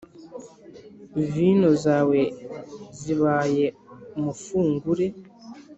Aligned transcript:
vino 1.31 1.69
zawe 1.83 2.19
zibaye 2.99 3.65
umufungure 4.17 5.07